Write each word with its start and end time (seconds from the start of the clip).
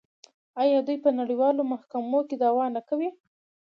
آیا 0.61 0.79
دوی 0.87 0.97
په 1.03 1.09
نړیوالو 1.19 1.61
محکمو 1.73 2.19
کې 2.27 2.35
دعوا 2.43 2.65
نه 2.75 2.81
کوي؟ 2.89 3.09